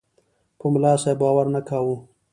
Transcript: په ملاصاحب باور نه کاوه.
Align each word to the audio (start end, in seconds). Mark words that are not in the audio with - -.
په 0.59 0.65
ملاصاحب 0.73 1.17
باور 1.21 1.45
نه 1.55 1.61
کاوه. 1.67 1.95